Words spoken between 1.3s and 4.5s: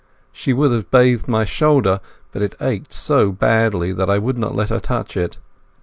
shoulder, but it ached so badly that I would